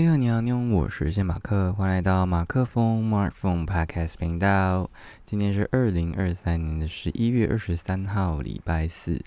[0.00, 4.88] 你好，你好，你好，我是谢马克，欢迎来到马克风 Mark Phone Podcast 频道。
[5.26, 9.22] 今天是二零二三年的十一月二十三号，礼拜四。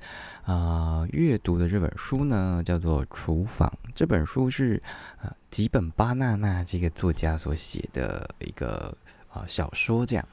[0.46, 3.72] 啊，阅读的这本书呢，叫做《厨房》。
[3.94, 4.82] 这本书是
[5.22, 8.98] 啊吉本巴纳纳这个作家所写的一个
[9.32, 10.04] 啊小说。
[10.04, 10.28] 这样，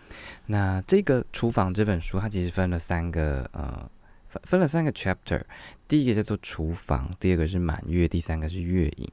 [0.46, 3.86] 那这个《厨房》这本书，它其实分了三个呃
[4.30, 5.42] 分分了三个 chapter。
[5.88, 9.10] 第一个叫做厨房，第二个是满月，第三个是月影。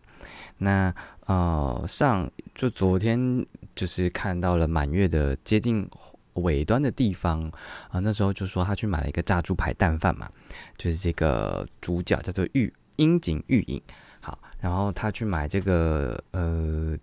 [0.59, 0.93] 那
[1.25, 5.89] 呃，上就昨天就是看到了满月的接近
[6.33, 7.51] 尾端的地方
[7.89, 10.29] 啊，那时候就说他去买了一个炸猪排蛋饭嘛，
[10.77, 13.81] 就是这个主角叫做玉樱井玉影，
[14.19, 16.95] 好，然后他去买这个呃，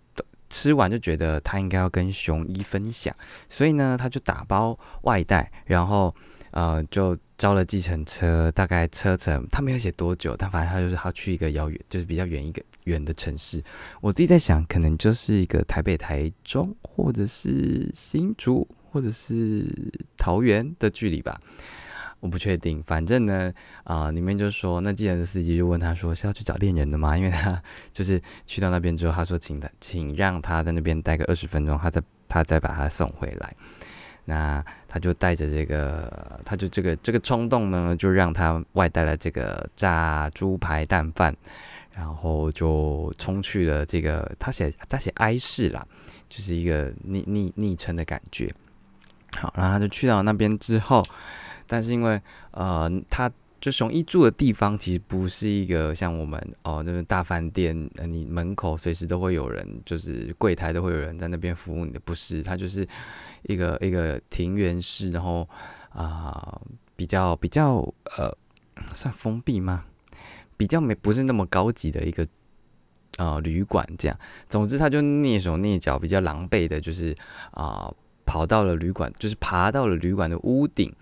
[0.49, 3.13] 吃完就觉得他应该要跟熊一分享，
[3.49, 6.15] 所以呢，他就打包外带，然后。
[6.55, 13.61] 呃，就招了计程车，大概车程他没有写多久，但反正他就是他去一个遥远，就是比较远一个远的城市。
[13.99, 19.65] 我自己在想，可能就是一个台北、台中，或者是新竹，或者是
[20.17, 21.37] 桃园的距离吧，
[22.21, 22.81] 我不确定。
[22.83, 23.51] 反正呢，
[23.83, 27.17] 啊，里面就说那计程司机就问他说是要去找恋人的吗？
[27.17, 33.53] 因为他就是去到那边之后，他说请他请让他在那边待个二十分钟，他再他再把他送回来。
[34.25, 41.35] 那他就带着这个，他就这个这个冲动呢，就让他外带了这个炸猪排蛋饭，
[41.93, 45.85] 然后就冲去了这个，他写他写哀市啦，
[46.27, 48.53] 就是一个昵昵昵称的感觉。
[49.37, 51.03] 好，然后他就去到那边之后，
[51.67, 53.31] 但是因为呃他。
[53.65, 62.87] 就熊一住的地方，其实不是一个像我们哦，那个大饭店，呃，你门口随时都会有人，就是柜台都会有人在那边服务你的，不是，它就是
[63.41, 65.49] 一个一个庭园式，然后
[65.89, 66.61] 啊，
[66.95, 67.77] 比较比较
[68.19, 68.31] 呃，
[68.93, 69.85] 算封闭吗？
[70.55, 72.27] 比较没不是那么高级的一个
[73.17, 74.15] 呃旅馆这样。
[74.47, 77.17] 总之，他就蹑手蹑脚，比较狼狈的，就是
[77.49, 77.91] 啊，
[78.27, 80.93] 跑到了旅馆，就是爬到了旅馆的屋顶，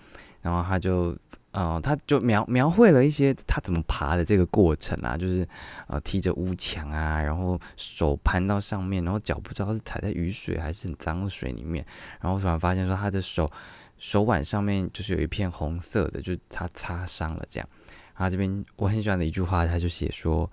[0.41, 1.13] 然后他就。
[1.53, 5.47] 呃，他就描描绘了一些他怎么爬的这个过程啊，就是
[5.87, 11.85] 呃踢着屋墙啊，然后手攀到上面，然后脚不知道是踩在雨水还是很脏的水里面，
[12.21, 13.51] 然后突然发现说他的手
[13.99, 17.69] 手腕上面就是有一片红色的，就是他擦伤了这样。
[18.15, 20.51] 然后这边我很喜欢的一句话，他就写说：“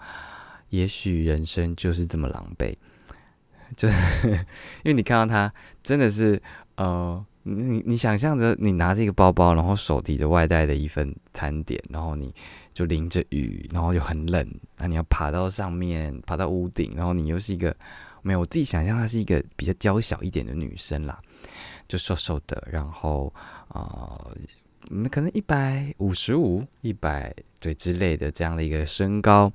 [0.68, 2.76] 也许人生就是这么狼狈。
[3.74, 4.28] ”就是
[4.84, 5.50] 因为你看到他
[5.82, 6.42] 真的是
[6.76, 7.24] 呃。
[7.42, 12.34] 你你想象着你拿着一个包包，然后手提着外带的一份餐点，然后你
[12.74, 14.46] 就淋着雨，然后又很冷，
[14.76, 17.74] 那你要爬到上面，爬到屋顶，然后你又是一个
[18.20, 21.18] 没有我自己想象她是一个比较娇小一点的女生啦，
[21.88, 23.32] 就瘦瘦的，然后
[23.68, 24.20] 啊，
[25.10, 29.50] 可能一百五十五、一百对之类的这样的一个身高，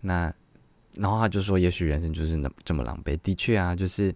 [0.00, 0.32] 那
[0.94, 4.12] 然后他就说，也许人生就是那这么狼狈，的确啊，就是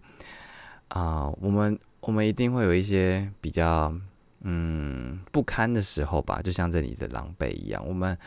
[0.89, 1.79] 啊，我们。
[2.07, 3.93] 我们一定会有一些比较
[4.39, 7.85] 嗯不堪的时候吧，就像这里的狼狈一样。
[7.85, 8.17] 我们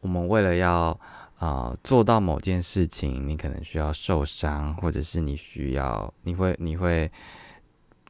[0.00, 0.98] 我们为了要
[1.36, 7.12] 啊做到某件事情，你可能需要受伤，或者是你需要你会你会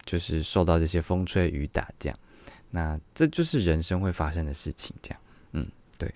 [0.05, 2.17] 就是受到这些风吹雨打这样。
[2.71, 5.67] 那这就是人生会发生的事情，这样嗯
[5.99, 6.09] 对。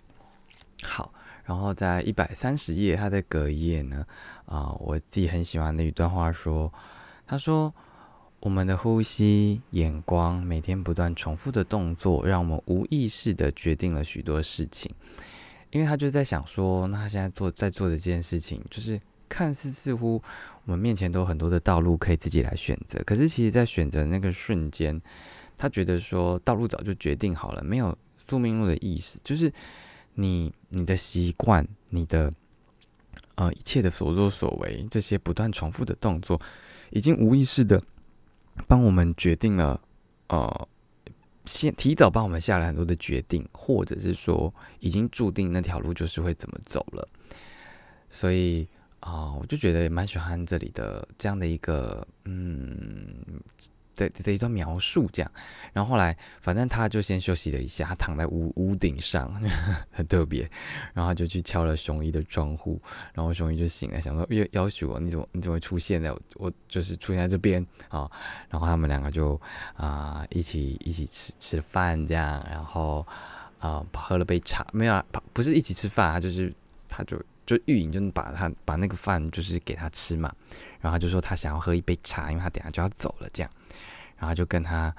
[0.84, 1.12] 好，
[1.42, 4.06] 然后在一百三十页，它的隔页呢
[4.46, 6.72] 啊，我自己很喜欢的一段话说，
[7.26, 7.74] 他说。
[8.44, 14.94] 我们的呼吸、眼光，每天不断重复的动作，让我们无意识的决定了许多事情。
[15.70, 19.00] 因为他就在想说，那他现在做在做的这件事情，就是
[19.30, 20.22] 看似似乎
[20.66, 23.02] 我们面前都有很多的道路可以自己来选择。
[23.06, 25.00] 可是其实，在选择那个瞬间，
[25.56, 29.18] 他觉得说道路早就决定好了，没有宿命论的意思。
[29.24, 29.50] 就是
[30.16, 32.30] 你你的习惯，你的
[33.36, 36.38] 呃一切的所作所为，这些不断重复的动作，
[36.90, 37.82] 已经无意识的。
[38.66, 39.80] 帮我们决定了，
[40.28, 40.68] 呃，
[41.44, 47.08] 先提早帮我们下了很多的决定，或者是说已经注定那条路就是会怎么走了。
[48.10, 48.66] 所以
[49.00, 53.40] 啊，我就觉得蛮喜欢这里的这样的一个，嗯。
[53.94, 55.30] 的的一段描述，这样，
[55.72, 59.32] 然后后来，反正他就先休息了一下，他躺在屋屋顶上，
[59.90, 60.48] 很特别，
[60.92, 62.80] 然后他就去敲了熊一的窗户，
[63.12, 68.10] 然后熊一就醒了，想说要要求我，你怎么你怎么出现在我就是出现在这边啊，
[68.48, 69.40] 然后他们两个就
[69.76, 73.06] 啊一起一起吃吃饭这样，然后
[73.58, 76.52] 啊喝了杯茶，没有啊，不是一起吃饭啊，就是
[76.88, 80.34] 他就就玉莹就把他把那个饭就是给他吃嘛，
[80.80, 83.50] 然后他就说他想要喝一杯茶，因为他等下就要走了这样。
[84.16, 84.94] 然后就跟他，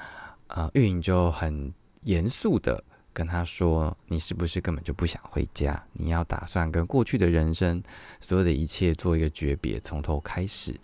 [0.47, 1.73] 呃，运营就很
[2.03, 2.83] 严肃的
[3.13, 5.81] 跟他说：“你是不是根本就不想回家？
[5.93, 7.81] 你要打算跟过去的人生
[8.19, 10.79] 所有的一切做一个诀别，从头开始。”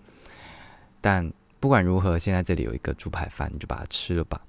[1.01, 4.39] 但不管如何，现在这里有一个猪排饭，你就把它吃了吧。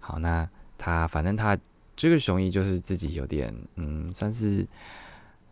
[0.00, 1.56] 好，那他反正他
[1.94, 4.66] 这个熊一就是自己有点嗯，算是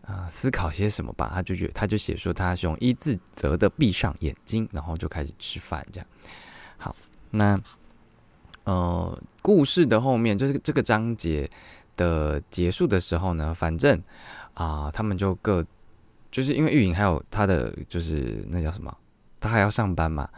[0.02, 1.30] 啊思考些什么吧。
[1.32, 6.06] 他就觉他就写说他熊一自责的闭上眼睛，然后就开始吃饭这样。
[6.78, 6.96] 好，
[7.30, 7.60] 那
[8.64, 11.50] 呃故事的后面就是这个章节
[11.96, 14.00] 的结束的时候呢，反正
[14.54, 15.64] 啊他们就各
[16.30, 18.96] 就是因为玉莹还有他的就是那叫什么，
[19.40, 20.28] 他还要上班嘛。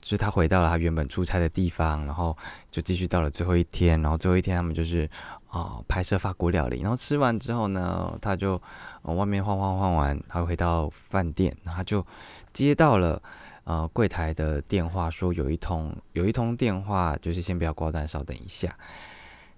[0.00, 2.34] 就是他回到了他原本出差的地方，然后
[2.70, 5.10] 就继续到了最后一天，然后最后一天他们就是
[5.48, 8.62] 啊拍摄法国料理，然后吃完之后呢，他就
[9.02, 12.06] 外面晃晃晃完，他回到饭店，然后就
[12.52, 13.20] 接到了
[13.68, 18.74] 呃柜台的电话，说有一通有一通电话，就是先不要挂断，稍等一下。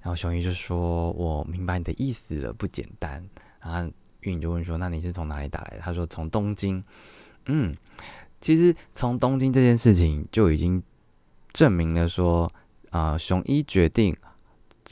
[0.01, 3.25] 然后熊一就说：“我明白你的意思了，不简单。”
[3.63, 3.89] 然后
[4.23, 6.83] 玉颖就问说：“那你是从哪里打来的？”他说：“从东京。”
[7.47, 7.77] 嗯。
[8.41, 10.83] 其实从东京这件事情就已经
[11.53, 12.51] 证明了说，
[12.89, 14.17] 啊，熊一决定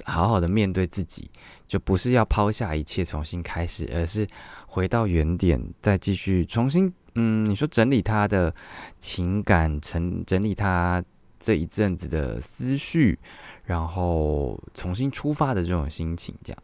[0.04, 1.30] 好好的面对自己，
[1.66, 4.28] 就不是要抛下一切重新开始，而是
[4.66, 8.54] 回到原点，再继续重新，嗯，你说整理他的
[9.00, 11.02] 情感，整整理他
[11.40, 13.18] 这一阵子的思绪，
[13.64, 16.62] 然后重新出发的这种心情，这样。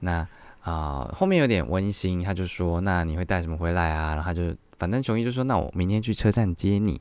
[0.00, 0.28] 那
[0.60, 4.14] 啊，后面有点温馨，他就说，那你会带什么回来啊？
[4.14, 4.54] 然后他就。
[4.78, 7.00] 反正熊一就说：“那我明天去车站接你。”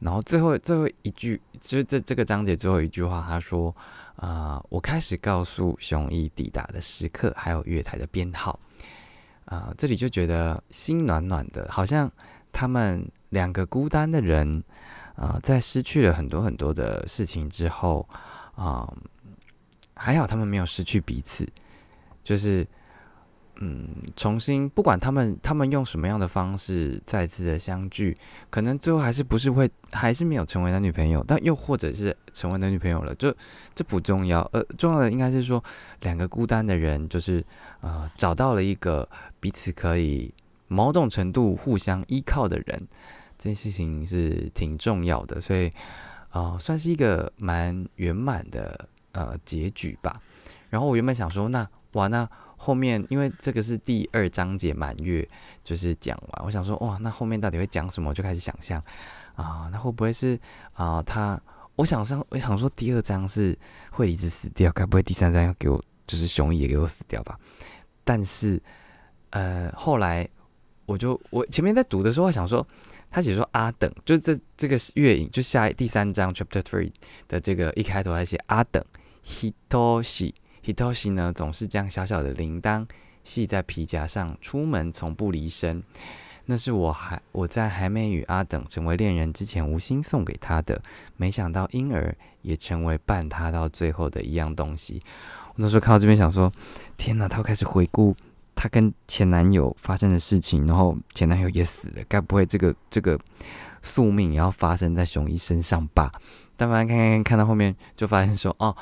[0.00, 3.74] 然后最后最后一句，就是这这个章节最后一句话，他说
[4.20, 8.60] ：“啊，我开始告诉熊一抵达的时刻，还有月台的编号。”
[9.44, 12.10] 啊，这里就觉得心暖暖的，好像
[12.52, 14.62] 他们两个孤单的人，
[15.16, 18.08] 啊，在失去了很多很多的事情之后，
[18.54, 18.92] 啊，
[19.94, 21.48] 还好他们没有失去彼此，
[22.22, 22.66] 就是。
[23.62, 28.16] 嗯，重新不管他们他们用什么样的方式再次的相聚，
[28.48, 33.30] 可能最后还是不是会还是没有成为男女朋友，但又或者是成为男女朋友了，就
[33.74, 35.62] 这不重要，呃，重要的应该是说
[36.00, 37.44] 两个孤单的人就是
[37.82, 39.06] 呃找到了一个
[39.40, 40.32] 彼此可以
[40.68, 42.88] 某种程度互相依靠的人，
[43.36, 45.70] 这件事情是挺重要的，所以
[46.30, 50.18] 啊算是一个蛮圆满的呃结局吧。
[50.70, 52.26] 然后我原本想说，那哇那。
[52.62, 55.26] 后面，因为这个是第二章节满月，
[55.64, 56.44] 就是讲完。
[56.44, 58.10] 我想说，哇，那后面到底会讲什么？
[58.10, 58.78] 我就开始想象
[59.34, 60.38] 啊，那会不会是
[60.74, 61.02] 啊？
[61.02, 61.40] 他，
[61.76, 63.58] 我想上，我想说，第二章是
[63.90, 67.40] 惠梨子死掉，该不会第三章要给我，就是熊也给我死掉吧？
[68.04, 68.62] 但是，
[69.30, 70.28] 呃，后来
[70.84, 72.64] 我就我前面在读的时候，我想说，
[73.10, 76.92] 他写说阿等，就这这个月影，就下第三章 chapter three
[77.26, 78.84] 的这个一开头，他写阿等
[79.24, 80.34] hitoshi。
[80.64, 82.86] Hitoshi 呢，总是将小小的铃铛
[83.24, 85.82] 系在皮夹上，出门从不离身。
[86.46, 90.82] 那是我还我在还没与阿等成为恋人之前无心送给他的，
[91.16, 95.00] 没想到婴儿也成为伴他到最后的一样东西。
[95.50, 96.50] 我那时候看到这边，想说：
[96.96, 97.28] 天哪！
[97.28, 98.16] 他开始回顾
[98.56, 103.16] 他跟前男友发生的事情，然后前男友也死了，该不会这个这个
[103.82, 106.10] 宿命也要发生在熊一身上吧？
[106.56, 108.76] 但反正看看看到后面，就发现说：哦。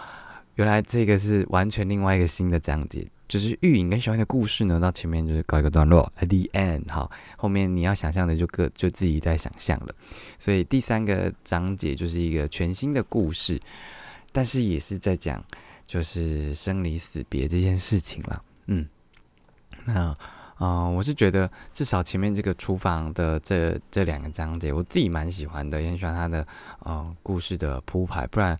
[0.58, 9.94] 原来这个是完全另外一个新的章节，就是玉影跟小燕的故事呢，到前面就是告一个段落，at the end，好，后面你要想象的就各就自己在想象了，
[10.36, 13.60] 所以第三个章节就是一个全新的故事，
[14.32, 15.40] 但是也是在讲
[15.86, 18.84] 就是生离死别这件事情了，嗯，
[19.84, 20.12] 那
[20.56, 26.44] 啊，我是觉得至少前面这个厨房的这这两个章节，我自己蛮喜欢的，也很喜欢他的
[26.80, 28.58] 呃故事的铺排，不然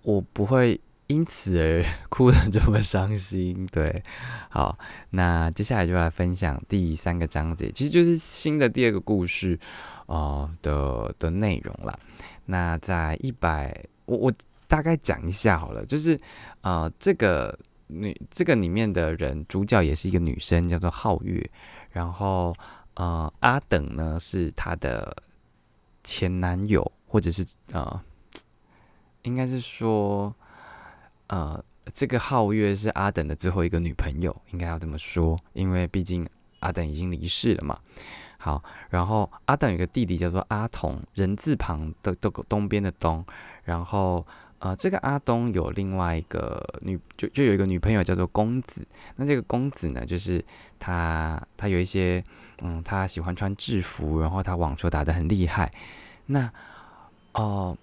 [0.00, 0.80] 我不会。
[1.12, 4.02] 因此而哭的这么伤心，对，
[4.48, 4.78] 好，
[5.10, 9.58] 那接下来就来分享第三个章节，其实就是新的第二个故事，
[10.06, 11.98] 哦的的内容啦。
[12.46, 14.32] 那在一百，我我
[14.66, 16.18] 大概讲一下好了，就是
[16.62, 21.50] 呃，这个女这个里面的人主角也是一个女生，叫做皓月，
[21.90, 22.54] 然后
[22.94, 25.14] 呃阿等呢是她的
[26.02, 28.00] 前男友，或者是呃，
[29.24, 30.34] 应该是说。
[31.32, 36.22] 呃，这个皓月是阿等的最后一个女朋友，应该要这么说，因为毕竟
[36.60, 37.78] 阿等已经离世了嘛。
[38.36, 43.24] 好，然后阿等有个弟弟叫做阿童，人字旁的东东边的东。
[43.64, 44.26] 然后
[44.58, 48.86] 呃，这个阿东有另外一个女，就就有一个女朋友叫做公子。
[49.16, 50.44] 那这个公子呢，就是
[50.78, 52.22] 他他有一些
[52.60, 55.72] 嗯，他喜欢穿制服，然后他网球打得很厉害。
[56.26, 56.52] 那
[57.32, 57.74] 哦。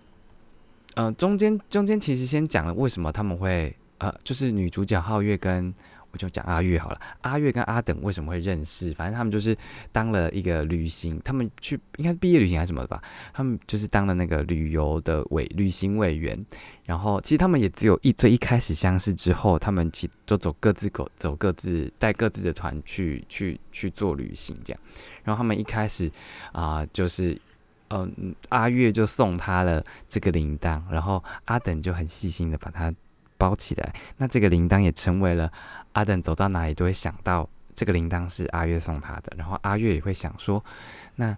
[1.18, 5.74] 中间中间其实先讲了为什么他们会呃，就是女主角皓月跟。
[6.12, 8.92] 我就讲阿月好了，阿月跟阿等为什么会认识？
[8.96, 9.56] 反正他们就是
[9.92, 13.00] 当了一个旅行，他们去应该是毕业旅行还是什么的吧？
[13.32, 16.44] 他们就是当了那个旅游的委旅行委员。
[16.84, 24.82] 然后其实他们也只有一最一开始相识之后，他们其就走各自走走各自带各自的团去去去做旅行这样。
[25.24, 26.12] 然后他们一开始
[26.52, 27.40] 啊，就是
[27.90, 32.94] 嗯阿月就送他了这个铃铛，然后阿等就很细心的把它。
[33.40, 35.50] 包起来，那这个铃铛也成为了
[35.94, 40.62] 阿等走到哪里都会想到这个铃铛是阿月送他的，然后阿月也会想说，
[41.16, 41.38] 那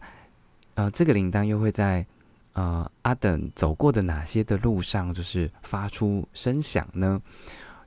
[0.74, 2.04] 呃这个铃铛又会在
[2.54, 7.22] 呃阿等走过的哪些的路上就是发出声响呢？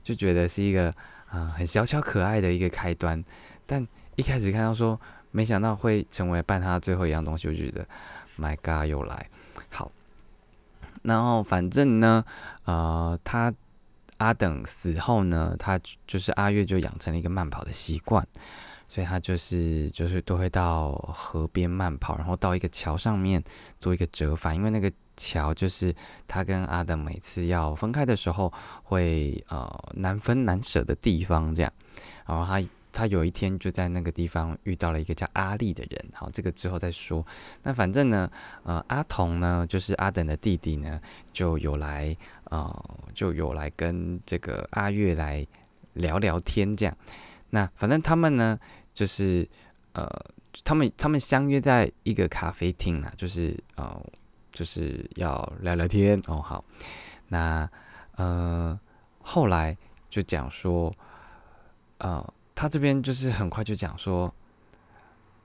[0.01, 0.89] 就觉得是一个
[1.27, 3.21] 啊很小巧可爱的一个开端，
[3.65, 4.97] 但一开始看到说
[5.31, 7.85] 没想到会成为伴他最后一样东西，我觉得
[8.37, 9.29] My God 又来
[9.69, 9.91] 好，
[11.03, 12.23] 然后反正呢
[12.65, 13.53] 呃他。
[14.17, 15.77] 阿等死后呢，他
[16.07, 18.25] 就是阿月就养成了一个慢跑的习惯，
[18.87, 23.43] 所以他就是就是都会到河边慢跑，然后到一个桥上面
[23.77, 25.93] 做一个折返，因为那个桥就是
[26.29, 28.51] 他跟阿等每次要分开的时候
[28.83, 31.69] 会呃难分难舍的地方，这样，
[32.25, 32.65] 然后他。
[32.95, 37.25] 他有一天就在那个地方遇到了一个叫阿丽的人，好，这个之后再说。
[37.61, 38.31] 那反正呢，
[38.63, 41.01] 呃，阿童呢，就是阿等的弟弟呢，
[41.33, 45.45] 就有来，呃，就有来跟这个阿月来
[45.91, 46.97] 聊聊天，这样。
[47.49, 48.57] 那反正他们呢，
[48.93, 49.45] 就是
[49.91, 50.09] 呃，
[50.63, 54.01] 他们他们相约在一个咖啡厅啊，就是呃，
[54.53, 56.41] 就是要聊聊天哦。
[56.41, 56.63] 好，
[57.27, 57.69] 那
[58.15, 58.79] 呃，
[59.21, 59.77] 后来
[60.09, 60.95] 就讲说，
[61.97, 62.33] 呃。
[62.55, 64.33] 他这边就是很快就讲说，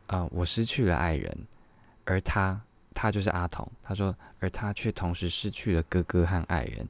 [0.07, 1.37] 呃，我失去了爱人，
[2.05, 2.59] 而他，
[2.95, 3.69] 他就是阿童。
[3.83, 6.89] 他说，而他却同时失去了哥哥和爱人。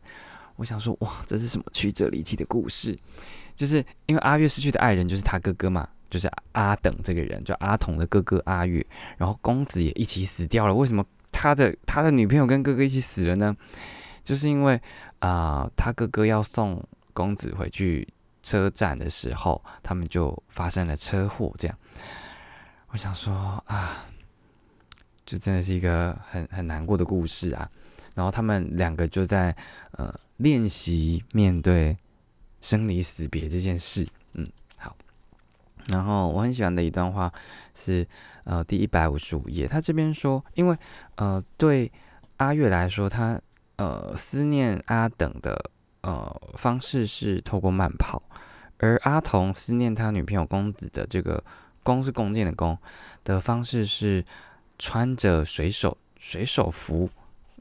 [0.57, 2.97] 我想说，哇，这是什么曲折离奇的故事？
[3.57, 8.85] 就是因为阿月失去的爱人就是他哥哥嘛，就是阿等这个人，就阿童的哥哥阿月。
[9.17, 10.75] 然后公子也一起死掉了。
[10.75, 13.57] 为什么他的他的女朋友跟哥哥一起死了呢？
[14.23, 14.79] 就是因为
[15.21, 18.07] 啊，他哥哥要送公子回去。
[18.43, 21.55] 车站的时候，他们就发生了车祸。
[21.59, 21.79] 这样，
[22.89, 23.33] 我想说
[23.67, 24.07] 啊，
[25.27, 27.71] 就真的是一个很很难过的故事啊。
[28.15, 29.55] 然后他们两个就在
[29.93, 31.97] 呃练习面对
[32.61, 34.07] 生离死别这件事。
[34.33, 34.97] 嗯，好。
[35.89, 37.33] 然后我很喜欢的一段话
[37.75, 38.07] 是
[38.45, 40.77] 呃第一百五十五页，他这边说，因为
[41.17, 41.91] 呃对
[42.39, 43.41] 阿月来说，他
[43.77, 45.71] 呃思念阿等的。
[46.03, 48.23] 呃，方式是透过慢跑，
[48.79, 51.45] 而阿童思念他女朋友公子的这个
[51.85, 52.79] “弓”是弓箭的“弓”
[53.23, 54.25] 的方式是
[54.79, 57.11] 穿着水手水手服。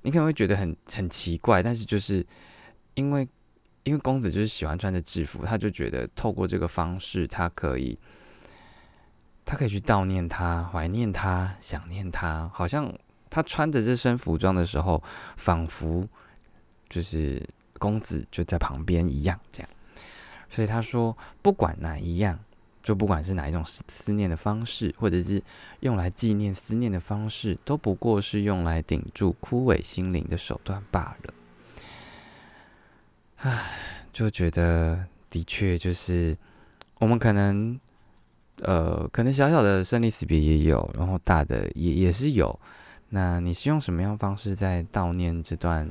[0.04, 2.26] 你可能会觉得很很奇怪，但是就是
[2.94, 3.28] 因为
[3.84, 8.00] 因为公子就是喜欢穿着制服，他就觉得透过这个方式，他可以
[9.44, 12.90] 他可以去悼念他、怀念他、想念他，好像
[13.30, 15.04] 他穿着这身服装的时候，
[15.36, 16.08] 仿佛
[16.88, 17.46] 就是。
[17.80, 19.70] 公子就在旁边一样，这样，
[20.50, 22.38] 所以他说，不管哪一样，
[22.84, 25.42] 就不管是哪一种思思念的方式，或者是
[25.80, 31.34] 用来纪念思念的方式，都不过是用来顶住枯萎心灵的手段罢了。
[33.38, 33.64] 唉，
[34.12, 36.38] 就觉得的确就是
[37.00, 37.80] 我们可能，
[38.58, 42.60] 呃，可能小小的生离死别也有，然后大的也也是有。
[43.12, 45.90] 那你是用什么样方式在悼念这段？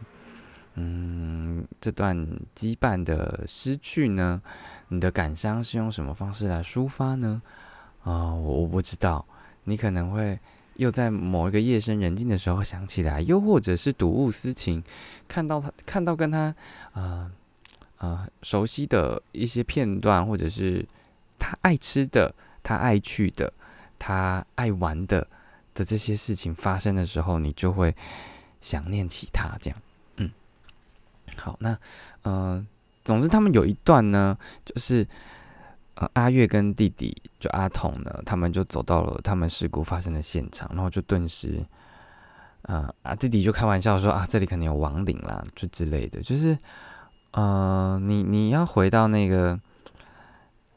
[0.81, 2.17] 嗯，这段
[2.55, 4.41] 羁绊的失去呢，
[4.89, 7.43] 你的感伤是用什么方式来抒发呢？
[8.05, 9.27] 啊，我不知道。
[9.65, 10.39] 你可能会
[10.77, 14.81] 又在某一个夜深人静的时候想起来，又或者是睹物思情，
[15.27, 16.55] 看到他看到跟他
[16.93, 17.33] 啊
[17.97, 20.87] 啊熟悉的一些片段，或者是
[21.41, 22.33] 他爱吃的、
[22.63, 23.53] 他爱去的、
[23.99, 25.27] 他爱玩的
[25.75, 27.97] 的这些事情发生的时候，你就会
[28.61, 29.83] 想念起他这样。
[31.39, 31.79] 好，那
[32.23, 32.67] 呃，
[33.05, 35.07] 总之他们有一段呢，就是
[35.95, 41.65] 呃阿月跟弟弟就阿童呢，他们就走到了他们事故发生的现场，然后就顿时，
[42.63, 46.59] 呃啊弟弟就开玩笑说啊这里可能有亡灵啦，就之类的，就是
[47.31, 49.59] 呃你你要回到那个。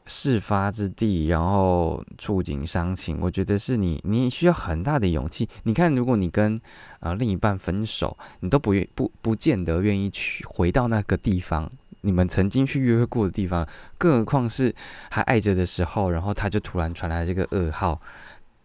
[0.06, 5.48] 事发之地，然后触景伤情，我觉得是你，你需要很大的勇气。
[5.62, 6.60] 你看，如果你跟
[7.00, 13.66] 呃另一半分手，你都不愿不不见得愿意去回到那个地方，你们曾经去约会过的地方，
[13.96, 14.74] 更何况是
[15.10, 18.00] 还爱着的时候，然后他就突然传来这个噩耗，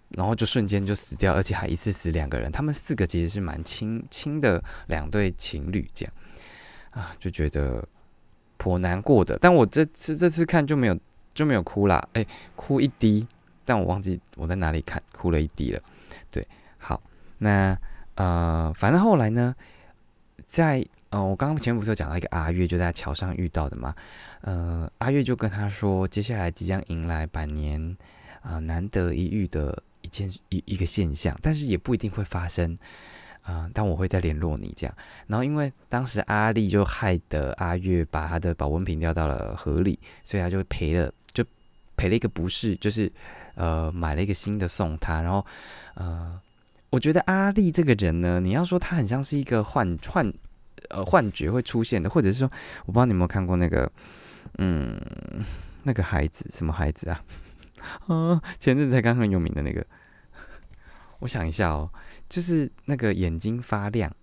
[0.10, 6.14] 然后就瞬间就死掉，而且还一次死两个人，他们四个其实是蛮亲亲的两对情侣，这样
[6.92, 7.88] 啊，就觉得
[8.58, 9.38] 颇难过的。
[9.40, 10.98] 但我这次这次看就没有
[11.38, 12.26] 就没有哭啦，哎，
[12.56, 13.28] 哭一滴，
[13.64, 15.80] 但我忘记我在哪里看哭了一滴了。
[16.32, 16.46] 对，
[16.80, 17.00] 好，
[17.38, 17.78] 那
[18.16, 19.56] 呃，反正后来呢，
[20.48, 23.94] 在呃，我刚刚前不是有讲到一个阿月就在桥上遇到的嘛，
[24.42, 27.96] 呃，阿月就跟他说，接下来即将迎来百年
[28.42, 32.76] 啊难得一遇的一件一一个现象，但是也不一定会发生。
[33.44, 33.66] 啊！
[33.74, 34.94] 但我会再联络你这样。
[35.26, 41.10] 然后因为当时阿丽就害得阿月把他的保温瓶掉到了河里，所以他就赔了，
[41.98, 43.12] 赔了一个不是，就是
[43.56, 45.22] 呃买了一个新的送他。
[45.22, 45.46] 然后
[45.96, 46.40] 呃，
[46.92, 50.34] 我觉得阿丽这个人呢，你要说他很像是一个幻幻
[50.90, 52.50] 呃幻觉会出现的，或者是说
[52.86, 53.92] 我不知道你有没有看过那个
[54.60, 54.98] 嗯
[55.84, 57.24] 那个孩子什么孩子啊？
[58.08, 59.86] 啊，前阵子才刚很有名的那个。
[61.20, 61.90] 我想一下哦，
[62.30, 64.16] 就是那个眼睛发亮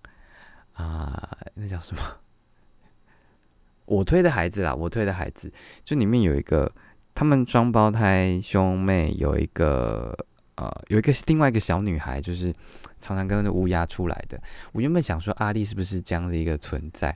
[0.75, 2.01] 啊，那叫什么？
[3.85, 5.51] 我推的孩子啦，我推的孩子，
[5.83, 6.71] 就里面有一个
[7.15, 10.15] 他们双胞胎兄妹，有一个
[10.55, 12.53] 呃，有一个另外一个小女孩，就是
[13.01, 14.39] 常常跟着乌鸦出来的。
[14.73, 17.15] 我原本想说阿丽是不是这样的一个存在，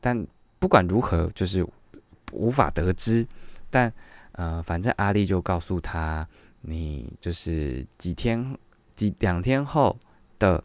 [0.00, 0.26] 但
[0.58, 1.66] 不管如何，就是
[2.32, 3.26] 无法得知。
[3.70, 3.90] 但
[4.32, 6.28] 呃，反正阿丽就告诉他，
[6.60, 8.54] 你就是几天。
[8.96, 9.98] 几两天后
[10.38, 10.62] 的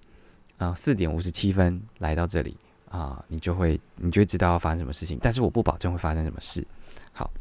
[0.58, 2.58] 啊四点五十七分来到这里
[2.90, 6.68] 啊，你就会你就会知道要发生什么事情，但是我不保证会发生什么事。
[7.14, 7.32] 好，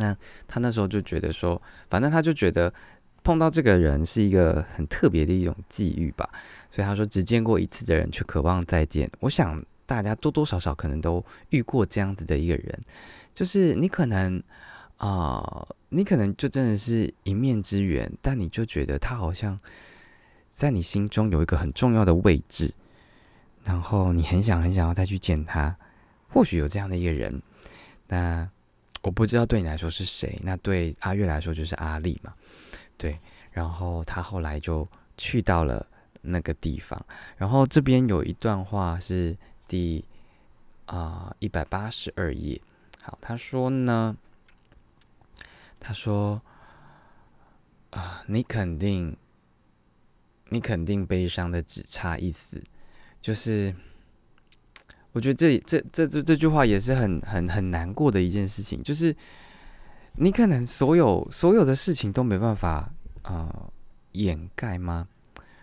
[0.00, 0.16] 那
[0.48, 2.72] 他那时候就觉得说，反正他就觉得
[3.22, 6.28] 碰到这个人是一个很特别的一种际遇吧，
[6.72, 9.08] 所以他说只见过一次的人却渴望再见。
[9.20, 12.80] 我想大家多多少少可能都遇过这样子的一个人，
[13.32, 14.42] 就是你可能
[14.96, 19.56] 啊，你可能就真的是一面之缘，但你就觉得他好像。
[20.52, 22.74] 在你心中有一个很重要的位置，
[23.62, 25.74] 然后你很想很想要再去见他，
[26.28, 27.40] 或许有这样的一个人，
[28.08, 28.46] 那
[29.02, 32.34] 我不知道对你来说是谁，那对阿月来说就是阿丽嘛，
[32.96, 33.18] 对，
[33.50, 35.86] 然后他后来就去到了
[36.22, 37.04] 那个地方，
[37.36, 40.04] 然后这边有一段话是第
[40.86, 42.60] 啊一百八十二页，
[43.02, 44.16] 好，他说呢，
[45.78, 46.42] 他说
[47.90, 49.16] 啊，你肯定。
[50.52, 52.60] 你肯定悲伤的只差一丝，
[53.20, 53.72] 就是
[55.12, 59.14] 我觉得这这这这这句话也是很很很难过的一件事情，就是
[60.16, 62.92] 你可能所有所有的事情都没办法
[63.22, 63.70] 啊
[64.12, 65.08] 掩盖吗？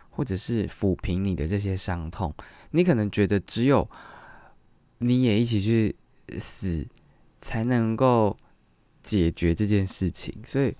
[0.10, 2.33] 或者是抚平你的这些伤痛？
[2.71, 3.88] 你可能觉得只有
[4.97, 5.95] 你也一起去
[6.39, 6.86] 死
[7.39, 8.36] 才能够
[9.03, 10.75] 解决这件事情，所以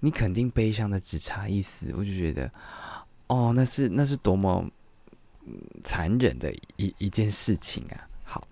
[0.00, 2.50] 你肯定悲伤的只差一丝，我就觉得。
[3.28, 4.64] 哦，那是那是多么
[5.84, 8.08] 残忍的一一件事情啊！
[8.24, 8.46] 好，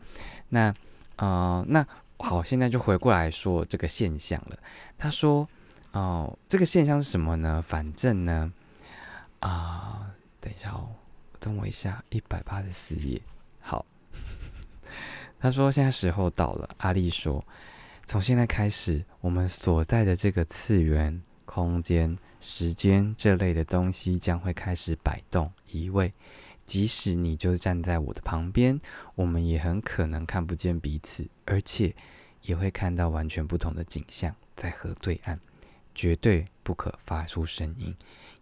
[0.48, 0.74] 那
[1.16, 1.86] 呃，那
[2.18, 4.58] 好，现在就回过来说这个现象了。
[4.96, 5.48] 他说
[5.92, 7.62] ：“哦，这个现象是什么呢？
[7.66, 8.52] 反正呢，
[9.40, 10.88] 啊，等一下哦，
[11.38, 13.20] 等我一下，一百八十四页。
[13.60, 13.84] 好，
[15.40, 16.68] 他说现在时候到了。
[16.78, 17.44] 阿丽说，
[18.06, 26.12] 从现在开始，我们所在的这个次元。”空间、时间这类的东西将会开始摆动、移位。
[26.66, 28.78] 即使你就站在我的旁边，
[29.14, 31.94] 我们也很可能看不见彼此，而且
[32.42, 34.34] 也会看到完全不同的景象。
[34.56, 35.38] 在河对岸，
[35.94, 37.94] 绝对不可发出声音，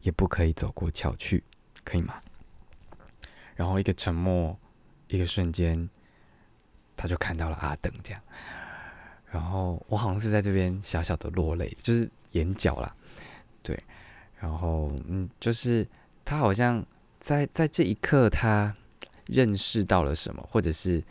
[0.02, 1.42] 也不可以走过桥去，
[1.84, 2.20] 可以吗？
[3.56, 4.58] 然后一个沉默，
[5.08, 5.88] 一个瞬间，
[6.96, 8.22] 他就看到了阿登这样。
[9.30, 12.94] 然后我好像是在这边小小的落泪，就是眼角啦。
[13.62, 13.82] 对，
[14.38, 15.88] 然后嗯，就是
[16.26, 16.84] 他好像
[17.22, 18.74] 在在这一刻，他
[19.26, 21.02] 认识到了什么，或者是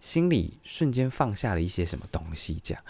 [0.00, 2.82] 心里瞬间放下了一些什么东西，这样。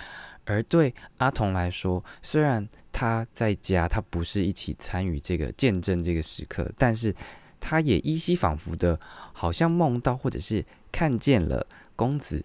[0.46, 7.14] 而对阿童来说，虽然他在家，他不是一起参与这个见证这个时刻，但是
[7.60, 8.98] 他也依稀仿佛的，
[9.34, 12.42] 好像梦到，或者是看见了公子，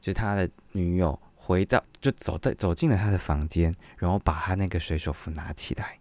[0.00, 1.20] 就他的女友。
[1.46, 5.98] 回到就走到走进了他的房间，然后把他那个水手服拿起来，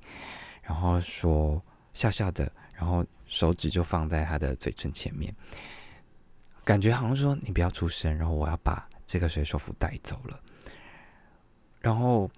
[0.62, 1.62] 然后说
[1.94, 2.50] 笑笑的，
[2.84, 5.34] 然后手指就放在他的嘴唇前面，
[6.66, 10.38] 感觉好像说你不要出声，然后我要把这个水手服带走了。
[11.80, 12.30] 然后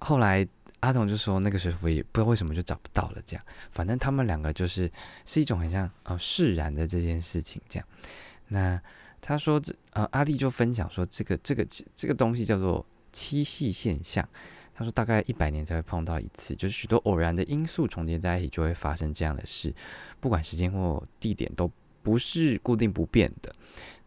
[0.00, 0.44] 后来
[0.80, 4.90] 阿童就说那个水手服也不知道为什么就找不到了，这样反正他们两个就是
[5.24, 7.86] 是一种很像呃释然的这件事情这样，
[8.48, 8.80] 那。
[9.24, 14.28] 他说：“这呃，阿丽就分享说，这个这个这个东西叫做七系现象。
[14.74, 19.74] 他说，大概一百年才会碰到一次，就是许多偶然的因素重叠在一起，就会发生这样的事。
[20.18, 21.70] 不管时间或地点，都
[22.02, 23.54] 不是固定不变的。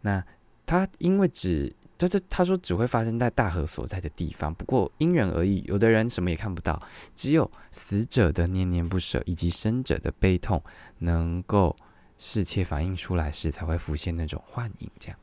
[0.01, 0.23] 那
[0.65, 6.82] 他因为只这这他说只会发生在大河所在的地方，不过因人而异，有的人什么也看不到，
[7.15, 10.62] 只有死者的念念不舍以及生者的悲痛
[10.99, 11.75] 能够
[12.17, 14.89] 视切反映出来时，才会浮现那种幻影。
[14.99, 15.17] 这样，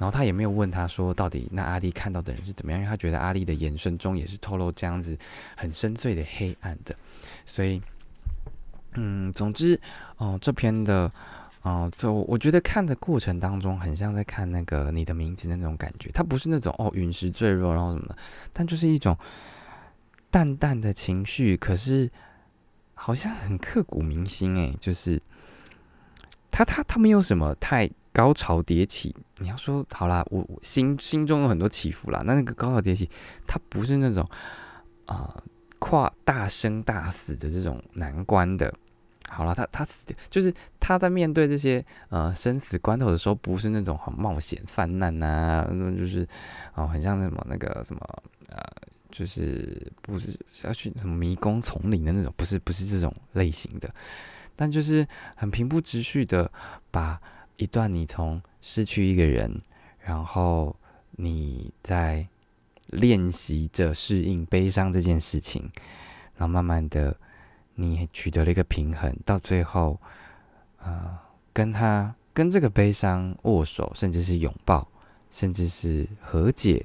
[0.00, 5.16] 然后他也没有问他说到底那阿丽看到的人是怎么样，因为他觉得阿丽的眼神中也是透露这样子
[5.54, 6.96] 很深邃的黑暗的，
[7.44, 7.80] 所以，
[8.94, 9.78] 嗯，总之，
[10.16, 11.12] 哦，这篇的。
[11.62, 16.10] 哦，就我觉得看的过程当中，很像在看那个你的名字那种感觉。
[16.10, 18.16] 它不是那种哦陨石坠落然后什么的，
[18.50, 19.14] 但就是一种
[20.30, 22.10] 淡淡的情绪，可是
[22.94, 25.20] 好像很刻骨铭心诶，就是
[26.50, 29.14] 他他他没有什么太高潮迭起。
[29.40, 33.10] 你要说好啦，我心心中有很多起伏啦，那那个高潮迭起，
[33.46, 34.24] 它不是那种
[35.06, 35.34] 啊
[35.78, 38.72] 跨大生大死的这种难关的。
[39.32, 46.26] 好了，他他死，就是他在面对这些呃生死关头的时候，不是那种很冒险泛滥呐，那就是
[46.74, 48.00] 哦，很像什么那个什么
[48.48, 48.58] 呃，
[49.08, 53.88] 就是不是要去什么迷宫丛林的那种，不是不是这种类型的，
[54.56, 56.50] 但就是很平铺直叙的
[56.90, 57.20] 把
[57.60, 59.56] 一段你从失去一个人，
[60.00, 60.74] 然后
[61.12, 62.26] 你在
[62.88, 65.70] 练习着适应悲伤这件事情，
[66.36, 67.16] 然后慢慢的。
[67.76, 69.98] 你取得了一个平衡，到最后，
[70.82, 71.18] 呃，
[71.50, 74.86] 跟他跟这个悲伤握手，甚至是拥抱，
[75.30, 76.84] 甚至是和解，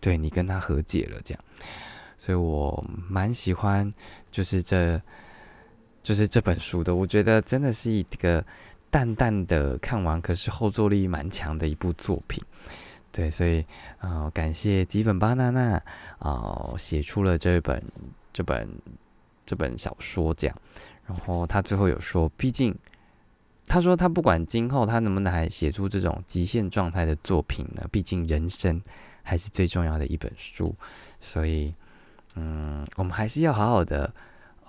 [0.00, 1.44] 对你跟他和解了，这样，
[2.16, 3.92] 所以我蛮喜欢，
[4.30, 4.98] 就是这，
[6.02, 8.42] 就是这本书的，我觉得真的是一个
[8.90, 12.42] 淡淡的看完，可是后坐力蛮强的一部作品，
[13.10, 13.64] 对，所以
[13.98, 15.82] 啊，感谢吉本巴娜娜
[16.18, 17.82] 啊，写出了这本
[18.32, 18.68] 这本。
[19.46, 20.56] 这本小说这样，
[21.08, 22.72] 然后他最后有说，毕竟
[23.66, 28.80] 他说他不管今后他能不能还写出这种极限状态的作品呢，毕竟人生
[29.24, 30.72] 还是最重要的一本书，
[31.18, 31.74] 所以
[32.36, 34.14] 嗯，我们还是要好好的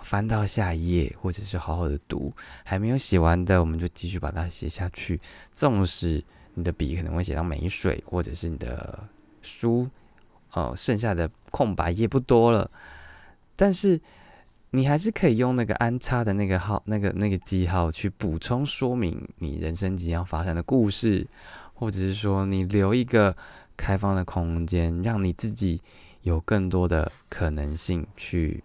[0.01, 2.33] 翻到下一页，或者是好好的读，
[2.63, 5.19] 还没有写完的，我们就继续把它写下去。
[5.53, 9.03] 纵使你的笔可能会写到没水，或者是你的
[9.41, 9.89] 书
[10.51, 12.69] 哦剩下的空白页不多了，
[13.55, 13.99] 但是。
[14.73, 21.27] 你还是可以用那个安插的那个号、那个那个记号去补充说明你人生即将发生的故事，
[21.73, 23.35] 或者是说你留一个
[23.75, 25.81] 开放的空间，让你自己
[26.21, 28.63] 有更多的可能性去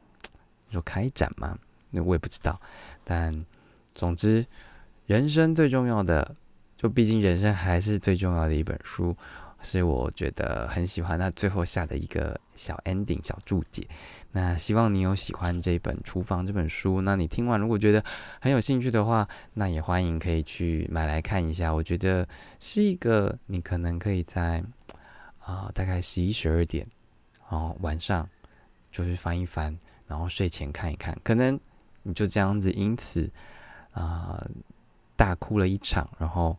[0.77, 1.59] 就开展嘛？
[1.91, 2.61] 那我也不知道，
[3.03, 3.33] 但
[3.95, 4.47] 总之，
[5.07, 6.37] 人生最重要的，
[6.77, 9.17] 就毕竟人生还是最重要的一本书。
[9.63, 13.85] 是我觉得很喜欢那最后下的一个小 ending 小注解。
[14.31, 17.01] 那希望你有喜欢这本《厨房》这本书。
[17.01, 18.05] 那你听完如果觉得
[18.41, 21.73] 很有兴趣的话，那也欢迎可以去买来看一下。
[21.73, 22.29] 我觉得
[22.61, 24.63] 是一个你可能可以在
[25.41, 26.87] 啊大概十一十二点，
[27.51, 28.29] 然后晚上
[28.93, 31.59] 就是翻一翻，然后睡前看一看，可能
[32.03, 33.31] 你就这样子因此
[33.93, 34.47] 啊
[35.17, 36.57] 大哭了一场，然后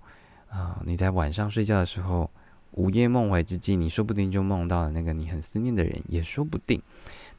[0.50, 2.30] 啊你在晚上睡觉的时候。
[2.74, 6.80] 午夜梦回之际，你说不定就梦到了那个你很思念的人，也说不定。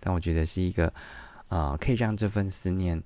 [0.01, 0.93] 但我觉得是一个，
[1.47, 3.01] 啊，可以让这份思念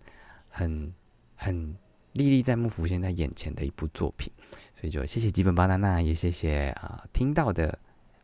[0.49, 0.95] 很
[1.37, 1.77] 很
[2.13, 4.33] 历历在目、浮现在眼前的一部作品。
[4.75, 7.79] 所以就谢谢基本巴娜娜，也谢谢啊听到的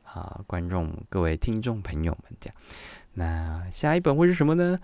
[0.04, 2.32] 啊观众各位听众朋友们。
[2.40, 2.56] 这样，
[3.18, 4.78] 那下一本会是什么呢？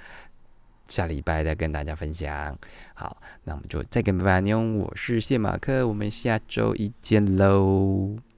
[0.88, 2.59] 下礼拜再跟大家分享。
[2.92, 4.61] 好，那我们就再跟拜拜妞。
[4.61, 8.34] 我是谢马克，我们下周一见喽。